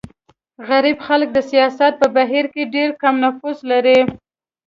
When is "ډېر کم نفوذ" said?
2.75-3.57